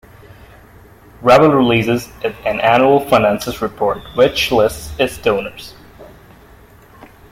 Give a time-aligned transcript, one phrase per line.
[1.21, 5.75] Rabble releases an annual finances report which lists its donors.